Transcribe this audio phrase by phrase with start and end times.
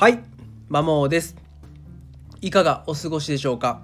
[0.00, 0.20] はい、
[0.70, 1.36] マモーです。
[2.40, 3.82] いかがお過ごしでしょうか？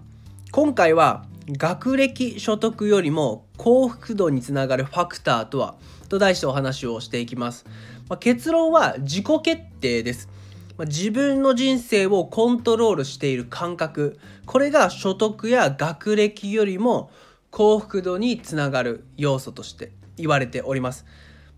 [0.51, 5.75] 今回は学歴所得よりも幸福度につながるファクターとは
[6.09, 7.67] と題してお話をしていきます。
[8.09, 10.31] まあ、結論は自己決定です。
[10.79, 17.11] まあ、自分の人生をコントロールしている感覚これが所得や学歴よりも
[17.51, 21.05] 幸福度につながる要素として言われております。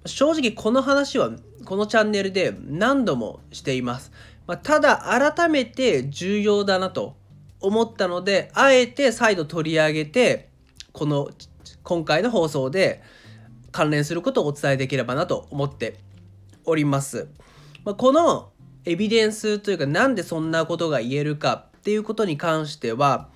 [0.07, 1.31] 正直この話は
[1.65, 4.11] このチャンネルで何度もしています。
[4.49, 7.17] まあ、ただ改めて重要だなと
[7.61, 10.49] 思ったのであえて再度取り上げて
[10.93, 11.29] この
[11.83, 13.03] 今回の放送で
[13.73, 15.99] 関連することをお伝えできればなと思って
[16.65, 17.29] おります。
[17.85, 18.51] まあ、この
[18.87, 23.29] エビデンスというかなんでそんなことが言えるかっていうことに関しては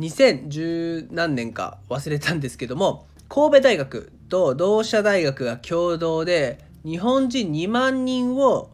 [0.00, 8.73] 2010何年か忘れたんですけども神戸大学と同社大学が共同で日本人2万人を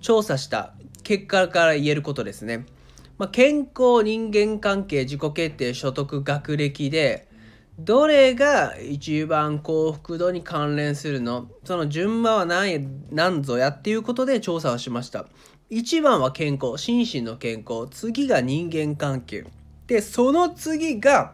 [0.00, 2.66] 調査した結果から言えることですね。
[3.18, 7.28] まあ、健康、人間関係、自己決定、所得、学歴で、
[7.78, 11.48] どれが一番幸福度に関連するの？
[11.64, 15.26] その順番は何何ぞやっていうことで調査をしました。
[15.70, 17.88] 1番は健康、心身の健康。
[17.90, 19.46] 次が人間関係。
[19.86, 21.32] で、その次が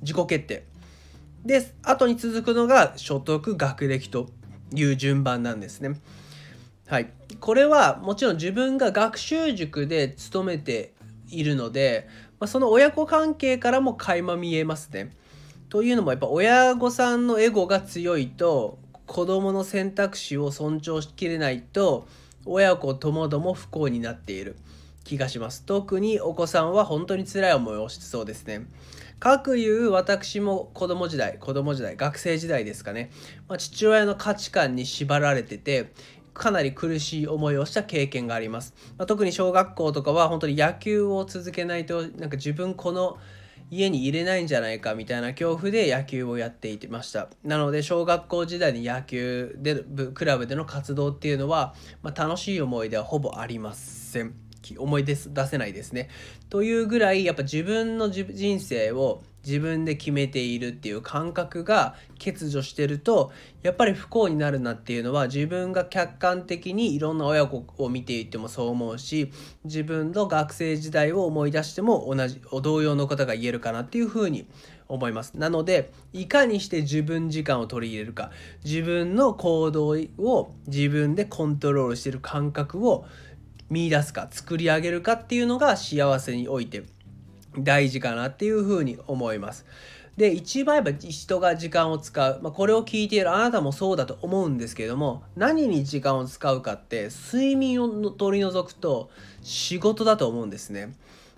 [0.00, 0.64] 自己決定。
[1.44, 4.30] で、後に続くのが所得、学歴と
[4.74, 6.00] いう順番なんですね。
[6.88, 10.94] はい、これはもちろん自分が学習塾で勤めて
[11.28, 15.10] いるので、まあ、その親子関係からも垣間見えますね。
[15.68, 22.06] というのもやっぱ親御さんのエゴが強いと子供の選択肢を尊重しきれないと
[22.44, 24.56] 親子ともども不幸になっている
[25.02, 25.64] 気がします。
[25.64, 28.66] 特にお子さんは本当に辛い思いをしてそうですね。
[29.18, 33.10] かくいう私も子供時代子供時代学生時代ですかね、
[33.48, 35.90] まあ、父親の価値観に縛られてて
[36.38, 43.18] かなり苦しい思いをした経験があります、まあ、特に小学校とかは本当に野球を続けないとなんか自分この
[43.70, 47.28] 家に入れないんじゃないかみたいな恐怖で野球をやっていました。
[47.42, 49.82] なので小学校時代に野球で
[50.14, 54.34] クラブでの活動っていうのは、まあ、楽しい思い出はほぼありません。
[54.78, 56.08] 思い出出せないですね。
[56.48, 63.30] というぐらいやっぱ自分の人生を自分で決めているっていう感覚が欠如してると
[63.62, 69.30] やっぱり不幸になるなっていうのは自分が客観的にいろんな親子を見ていてもそう思うし
[69.64, 74.48] 自分の学生時代を思い出しても同じ同様のことが言えるかなっていうふうに
[74.88, 75.36] 思います。
[75.36, 78.30] なのでいかにして自分時間を取り入れるか。
[78.64, 83.04] 自分の行動を自分でコントロールしてる感覚を
[83.68, 86.84] 見出すか作り上げるかっていうのが幸せにおいて
[87.58, 89.66] 大事かなっていうふうに思います。
[90.16, 99.10] で一番やっぱ人が時間を使う、まあ、これを聞いているあなたもそうだと思うんですけれども何に時間を使うかって睡眠を取り除くと
[99.42, 100.94] 仕事だと思うんですね。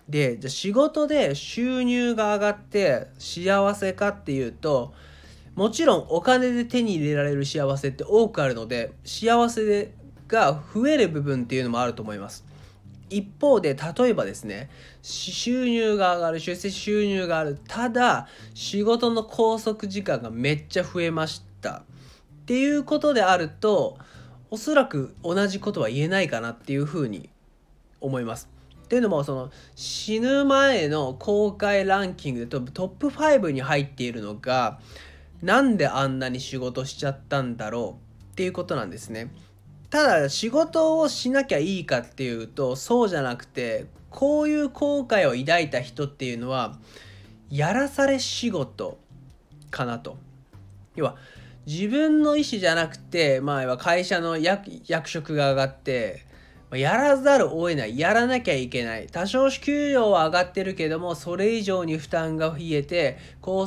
[0.09, 4.95] でじゃ仕事で収入が上がって幸せかっていうと
[5.55, 9.93] もちろんお金で手に入れられる幸せって多くあるので幸せ
[10.29, 12.48] が増える部分っていうのもあると思います。
[13.11, 14.71] 一方で例えばですね
[15.03, 21.83] 収入が上がる出世収入があるただ仕事の拘束時間がめっちゃ増えましたっ
[22.47, 23.99] ていうことであると
[24.51, 27.29] おそらく同じことは言えないかなっていうふうに
[28.01, 28.49] 思います。
[28.85, 34.81] っていうのもその死ぬ前の公開ランキングでトップ5に入っているのが
[35.43, 39.31] なんであんなに仕事しちゃったんだろうっていうことなんですね。
[39.91, 46.77] ただ仕事をしなきゃいいかっていうとそうじゃなくてこういう後悔を抱いた人っていうのは
[47.51, 48.99] やらされ仕事
[49.71, 50.19] かなと。
[50.95, 51.17] 要は
[51.67, 56.25] 自分の意思じゃなくて、まあ、会社の役職が上がって
[56.73, 63.67] やらざるを得ないやらなきゃいけない多少給料は上がってるけどもそれ以上に負担が増えて拘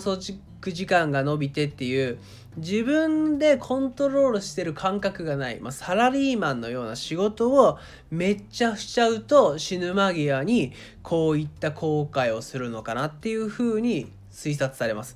[0.62, 2.20] 束時間が伸びてっていう
[2.58, 7.80] 自分でコントロールしてる感覚がない、まあ、サラリーマンのような仕事を
[8.10, 15.16] めっちゃしちゃうと死ぬ間際にこういった後悔をするのかなっていうふうに推察されます。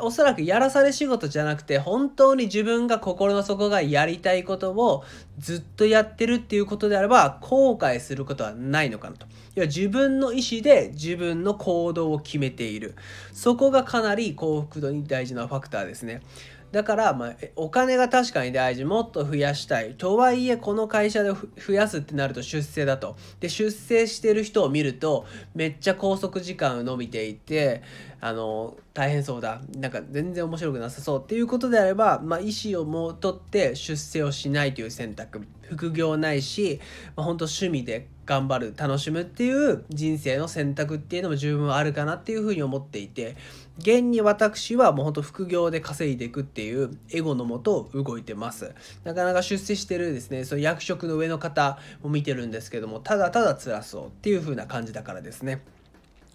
[0.00, 5.04] おそらくやらされ仕事じゃなくて本当に自分が心の底がやりたいことを
[5.38, 9.26] ずっとやってるっていうことであれば後悔することはないのかなと。
[9.56, 12.94] 要は自分の意思で自分の行動を決めている。
[13.32, 16.22] そこがかなり幸福度に大事なファクターですね。
[16.70, 19.94] だから、まあ、お金が確かに大事もっと増やしたい。
[19.94, 23.16] とはいえこの会社で増やすってなると出世だと。
[23.40, 27.82] で出世してる人を見るとめっちゃ拘束時間伸びていて
[28.20, 29.62] あの大変そうだ。
[29.76, 35.42] なんか全然面白くなさそうっていうことであれば、まあ、意思をもう取って出世をしないという選択。
[35.68, 36.80] 副業ないし、
[37.16, 43.36] まあ、本当趣味で頑張る楽しむっていう人生の選択っていうのも十分あるかなっていうふうに思っていて
[43.78, 48.74] 現に私はもうほんと副業で稼いでいくっていうエゴのもと動いてます。
[49.04, 55.62] なかなか出世してるですねその役職の上の方も見てるんですけどもただただ辛そうっていう風な感じだからですね。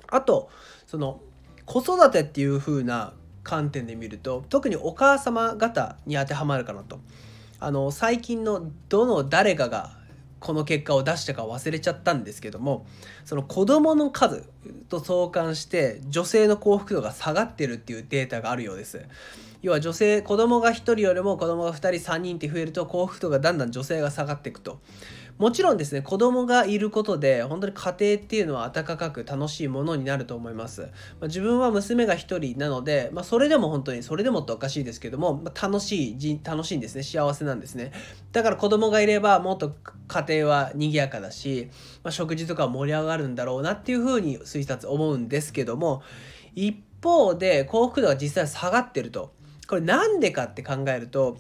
[0.08, 0.50] あと
[0.88, 1.22] その
[1.66, 3.14] 子育てっていう風な
[3.44, 7.00] 観点で見ると特にお母様方に当てはまるかなと。
[7.64, 9.92] あの最近のどの誰かが
[10.42, 12.86] この結果を出したか忘れちゃったんですけども
[13.24, 14.50] その子どもの数
[14.90, 19.06] と相関して女性の幸福度が下がってるっていうデータがあるようです。
[19.62, 24.82] 要は女性子供が1人よりも子供が2人3人って増えると幸福度がだんだん女性が下がっていくと
[25.38, 30.88] もちろんですね子供がいることで本当に家庭っていうのは温かく楽しいものになると思います、ま
[31.24, 37.92] あ、自分は娘が1人なので、まあ、それでも本当にそれでもっておかしいですけども、まあ、楽しい楽しいんですね幸せなんですね。
[38.32, 39.76] だから子供がいればもっと
[40.08, 41.70] 家庭は賑やかだし、
[42.04, 46.04] ま食事とか盛り上がるんだろうなっていうふうに推察思うんですけども
[46.56, 49.34] 一方で幸福度が実際下がってると。
[49.66, 51.38] これなんでかって考えると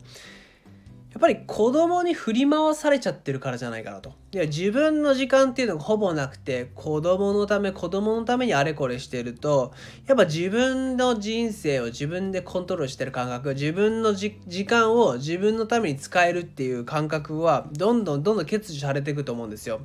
[1.13, 4.13] やっぱり子供に振り回されちゃってるからじゃないかなと。
[4.31, 9.73] いや自分の時間っていうのがほぼなくて子供のため子供のためにあれこれしてると
[10.07, 19.81] やっぱ自分の人生を自分でコントロールしてる感覚自分の時間を自分のために使えるっていう感覚はどんどんどんどん欠如されていくと思うんですよ。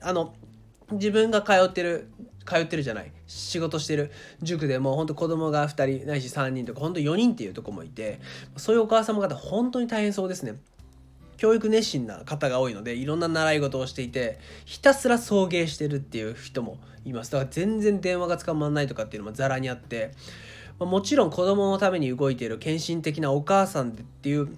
[0.00, 0.34] あの
[0.90, 2.08] 自分が通ってる
[2.44, 3.12] 通ってるじゃない。
[3.26, 4.10] 仕事してる。
[4.42, 8.20] 塾でも本当子供が2人ないし3人とか本当4人っていうとこもいて
[8.56, 10.54] そういうお母様方本当に大変そうですね。
[11.36, 17.32] 教育熱心な方が多いのでいろんな習い事をしていてひたすら送迎してるっていう人もいます。
[17.32, 20.12] だから全然電話が捕まらないとかっていうのもざらにあって
[20.78, 24.56] もちろん子供のために動いている献身的なお母さんっていう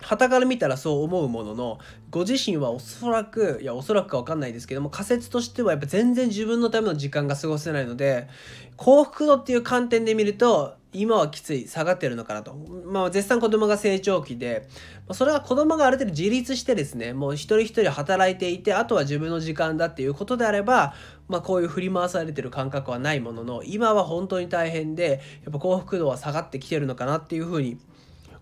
[0.00, 1.78] 旗から見たらそう思うものの
[2.10, 8.28] ご自身はおそらくいやおそらくか分かんないですけども仮説としてはやっぱ全然自分のための時間が過ごせないので
[8.76, 12.54] 幸福度っていう観点で見ると今はきつい下がってるのかなと。
[12.86, 14.66] まあ絶賛子供が成長期で
[15.12, 20.94] それは子供がある程度自立してですねもう一人一人働いていてあとは自分の時間だっていうことであれば
[21.28, 27.78] まあこういう振り回されてる感覚はないものの今は本当に大変でやっぱ幸福度は下がってきてるのかなっていうふうに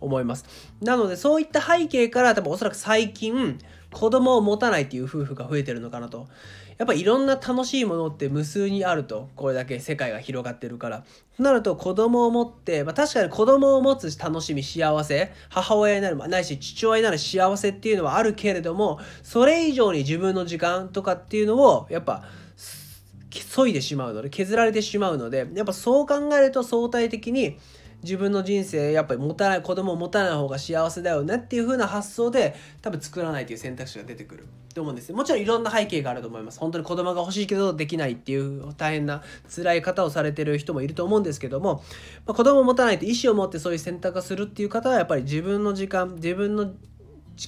[0.07, 0.45] 思います。
[0.81, 3.59] なのでそういった背景から多分おそらく最近
[3.93, 6.27] 子供を持たないっていう夫婦が増えてるのかなと。
[6.79, 11.05] やっぱいろんな楽しいものって無数にあるとこれだけ世界が広がってるから
[11.37, 22.25] となると子供を持って、まあ、確かに子供を持つ楽しみ幸せ母親になるないし父親になる幸せっていうのはあるけれどもそれ以上に自分の時間とかっていうのをやっぱ
[23.31, 27.59] 削いでしまうので削られてしまうのでやっぱそう考えると相対的に
[28.07, 34.47] 自分の人生やっぱり持たない子供を持たない方が幸せだよねっていう風な発想で多分作らないという選択肢が出てくる。
[34.75, 36.61] と思うんですもちろんいろんな背景があると思います。
[36.61, 41.83] 本当に子供が欲しいけどできないっていう大変な辛い方をされてる人もいると思うんですけども、
[42.27, 46.75] まあ、子供を持たないと意思を持ってそういう選択をするっていう方はやっぱり自分の時間自分の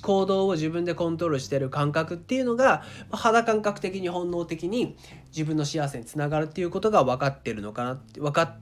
[0.03, 4.97] 行動を自分でコントロールしてる感覚っていうのが、肌感覚的に本能的に
[5.29, 8.59] 自分の幸せにつながるっていうことが分かってるのかな分か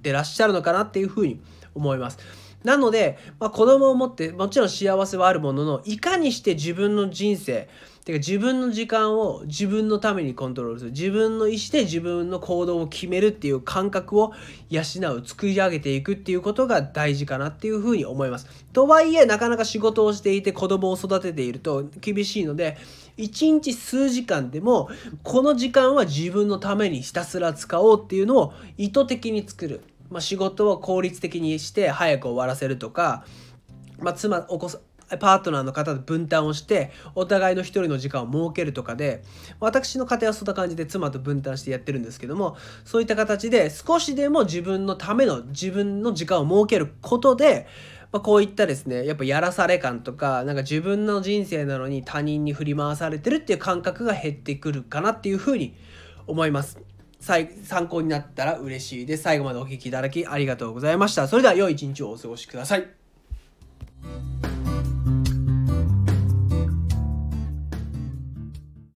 [0.00, 1.40] ってらっしゃるのかなっていうふうに
[1.74, 2.18] 思います。
[2.64, 7.68] なので、まあ、子供を持ってもちろん幸せはあるもののいかにして自分の人生
[8.04, 14.32] てか自分の時間を自分のためにコントロールする自分の意思で自分の行動を決めるっていう感覚を
[14.68, 18.46] 養う作り上げていくっていうことが大事かなっていうふうに思います。
[18.72, 22.78] とはいえなかなか仕事をしていて子供を育てていると厳しいので
[23.18, 24.88] 1日数時間でも
[25.22, 29.80] この時間は自分のためにひたすら使おうっていうのを意図的に作る。
[30.10, 33.24] まあ、仕事を効率的にして早く終わらせるとか、
[33.98, 34.70] まあ、妻お子
[35.18, 39.24] パートナーの方と分担をしてお互いの一人の時間を設けるとかで
[39.58, 47.66] 私の家庭はそんな感じで妻と分担してやってるんですけどもそういった形で少しでも自分のための自分の時間を設けることで
[48.12, 55.76] まあ、こういったですねやっぱやらされ感とかなんか自分の人生なのに他人に振り回されてるっていう感覚が減ってくるかなっていうふうに
[56.26, 56.80] 思います。
[57.20, 59.22] 参考になったら嬉しいです。
[59.24, 61.28] 最後までお聴きいただきありがとうございました。
[61.28, 62.99] それでは良い一日をお過ごしください。